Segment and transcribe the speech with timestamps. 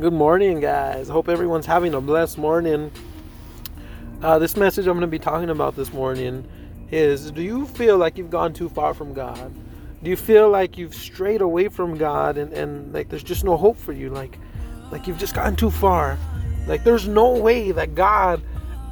[0.00, 1.08] Good morning, guys.
[1.08, 2.90] Hope everyone's having a blessed morning.
[4.22, 6.46] Uh, this message I'm going to be talking about this morning
[6.90, 9.52] is Do you feel like you've gone too far from God?
[10.02, 13.56] Do you feel like you've strayed away from God and, and like there's just no
[13.56, 14.10] hope for you?
[14.10, 14.38] Like,
[14.90, 16.18] like you've just gotten too far?
[16.66, 18.42] Like, there's no way that God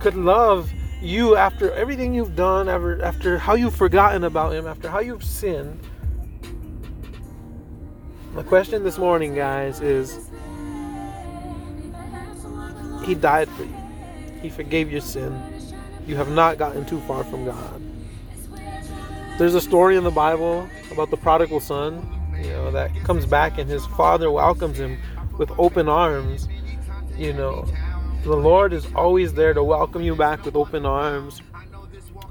[0.01, 4.89] could love you after everything you've done, after, after how you've forgotten about Him, after
[4.89, 5.81] how you've sinned.
[8.33, 10.31] My question this morning, guys, is
[13.05, 13.77] He died for you.
[14.41, 15.37] He forgave your sin.
[16.07, 17.83] You have not gotten too far from God.
[19.37, 23.59] There's a story in the Bible about the prodigal son, you know, that comes back
[23.59, 24.99] and his father welcomes him
[25.37, 26.47] with open arms.
[27.17, 27.67] You know,
[28.23, 31.43] the Lord is always there to welcome you back with open arms.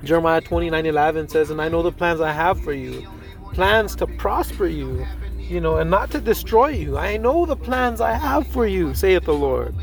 [0.03, 3.05] Jeremiah 29 11 says, And I know the plans I have for you
[3.53, 5.05] plans to prosper you,
[5.49, 6.97] you know, and not to destroy you.
[6.97, 9.75] I know the plans I have for you, saith the Lord.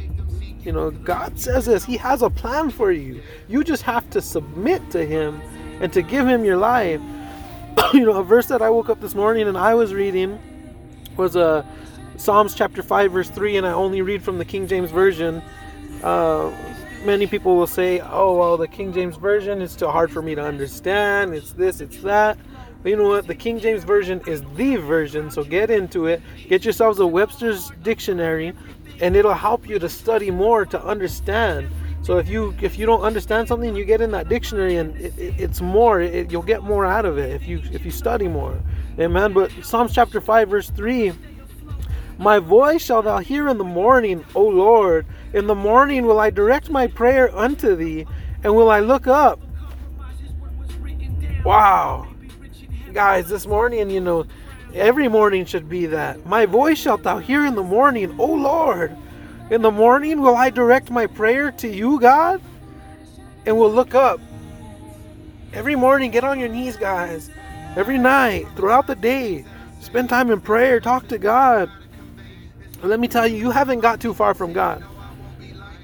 [0.62, 1.84] You know, God says this.
[1.84, 3.20] He has a plan for you.
[3.48, 5.40] You just have to submit to Him
[5.80, 7.00] and to give Him your life.
[7.92, 10.38] you know, a verse that I woke up this morning and I was reading
[11.16, 11.64] was uh,
[12.16, 15.42] Psalms chapter 5, verse 3, and I only read from the King James Version.
[16.02, 16.52] Uh,
[17.04, 20.34] many people will say, oh, well, the King James Version is too hard for me
[20.34, 21.34] to understand.
[21.34, 22.38] It's this, it's that.
[22.86, 23.26] But you know what?
[23.26, 26.22] The King James Version is the version, so get into it.
[26.48, 28.52] Get yourselves a Webster's Dictionary,
[29.00, 31.68] and it'll help you to study more to understand.
[32.02, 35.18] So if you if you don't understand something, you get in that dictionary, and it,
[35.18, 36.00] it, it's more.
[36.00, 38.56] It, you'll get more out of it if you if you study more.
[39.00, 39.32] Amen.
[39.32, 41.12] But Psalms chapter five verse three.
[42.18, 45.06] My voice shall thou hear in the morning, O Lord.
[45.32, 48.06] In the morning will I direct my prayer unto thee,
[48.44, 49.40] and will I look up.
[51.44, 52.12] Wow
[52.96, 54.24] guys, this morning, you know,
[54.72, 56.24] every morning should be that.
[56.24, 58.96] My voice shalt thou hear in the morning, O Lord.
[59.50, 62.40] In the morning will I direct my prayer to you, God,
[63.44, 64.18] and will look up.
[65.52, 67.28] Every morning, get on your knees, guys.
[67.76, 69.44] Every night, throughout the day,
[69.80, 71.70] spend time in prayer, talk to God.
[72.82, 74.82] Let me tell you, you haven't got too far from God.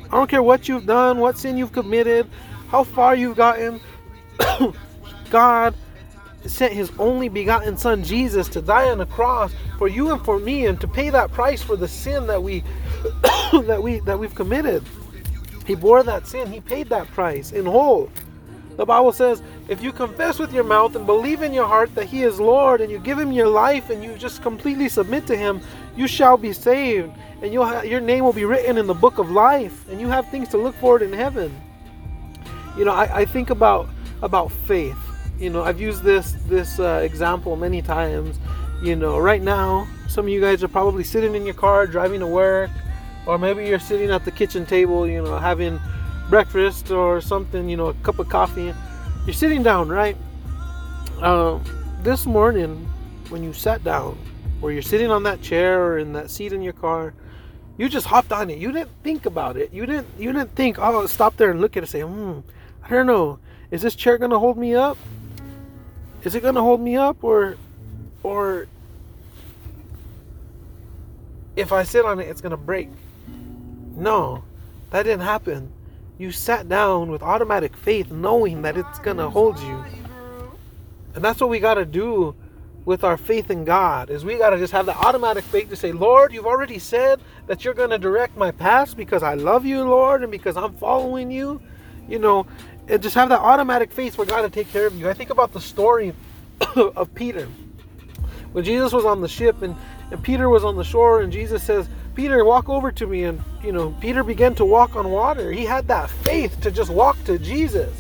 [0.05, 2.27] I don't care what you've done, what sin you've committed,
[2.69, 3.83] how far you've gotten.
[5.31, 5.75] God
[6.47, 10.39] sent his only begotten son Jesus to die on the cross for you and for
[10.39, 12.61] me and to pay that price for the sin that we
[13.53, 14.83] that we that we've committed.
[15.67, 18.11] He bore that sin, he paid that price in whole.
[18.77, 22.07] The Bible says, if you confess with your mouth and believe in your heart that
[22.07, 25.37] he is Lord and you give him your life and you just completely submit to
[25.37, 25.61] him,
[25.95, 29.31] you shall be saved and ha- your name will be written in the book of
[29.31, 31.55] life and you have things to look forward in heaven.
[32.77, 33.89] You know, I, I think about
[34.23, 34.97] about faith
[35.43, 38.39] you know i've used this this uh, example many times.
[38.81, 42.21] You know right now some of you guys are probably sitting in your car driving
[42.21, 42.71] to work
[43.27, 45.81] or maybe you're sitting at the kitchen table you know having
[46.29, 48.75] breakfast or something you know a cup of coffee.
[49.25, 50.17] You're sitting down right?
[51.21, 51.61] Uh,
[52.03, 52.89] this morning
[53.29, 54.19] when you sat down
[54.61, 57.15] or you're sitting on that chair or in that seat in your car
[57.79, 58.59] you just hopped on it.
[58.59, 59.73] You didn't think about it.
[59.73, 62.41] You didn't you didn't think oh stop there and look at it and say hmm
[62.85, 63.39] i don't know.
[63.71, 64.99] Is this chair gonna hold me up
[66.23, 67.57] is it to hold me up or
[68.23, 68.67] or
[71.57, 72.89] if I sit on it it's to break?
[73.97, 74.45] No.
[74.91, 75.73] That didn't happen.
[76.19, 79.85] You sat down with automatic faith knowing that it's to hold you.
[81.15, 82.35] And that's what we got to do
[82.85, 85.77] with our faith in God is we got to just have the automatic faith to
[85.77, 89.85] say, "Lord, you've already said that you're to direct my path because I love you,
[89.85, 91.61] Lord, and because I'm following you."
[92.09, 92.47] You know,
[92.89, 95.09] and just have that automatic faith for God to take care of you.
[95.09, 96.15] I think about the story
[96.77, 97.49] of Peter.
[98.53, 99.75] When Jesus was on the ship and,
[100.11, 103.25] and Peter was on the shore and Jesus says, Peter, walk over to me.
[103.25, 105.51] And, you know, Peter began to walk on water.
[105.51, 107.95] He had that faith to just walk to Jesus.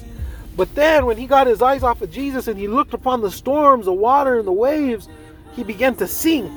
[0.57, 3.31] But then when he got his eyes off of Jesus and he looked upon the
[3.31, 5.09] storms, the water, and the waves,
[5.55, 6.53] he began to sink.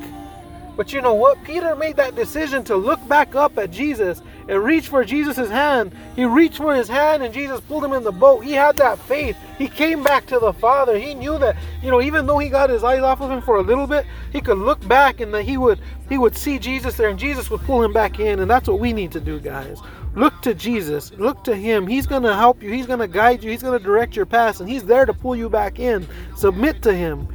[0.75, 1.41] But you know what?
[1.43, 5.95] Peter made that decision to look back up at Jesus and reach for Jesus' hand.
[6.15, 8.41] He reached for his hand and Jesus pulled him in the boat.
[8.41, 9.37] He had that faith.
[9.57, 10.97] He came back to the Father.
[10.97, 13.57] He knew that, you know, even though he got his eyes off of him for
[13.57, 15.79] a little bit, he could look back and that he would
[16.09, 18.39] he would see Jesus there and Jesus would pull him back in.
[18.39, 19.79] And that's what we need to do, guys.
[20.15, 21.11] Look to Jesus.
[21.13, 21.87] Look to him.
[21.87, 22.71] He's going to help you.
[22.71, 23.51] He's going to guide you.
[23.51, 26.07] He's going to direct your path and he's there to pull you back in.
[26.35, 27.27] Submit to him.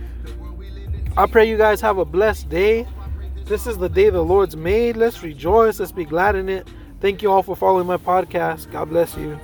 [1.16, 2.86] I pray you guys have a blessed day.
[3.50, 4.96] This is the day the Lord's made.
[4.96, 5.80] Let's rejoice.
[5.80, 6.68] Let's be glad in it.
[7.00, 8.70] Thank you all for following my podcast.
[8.70, 9.40] God bless you.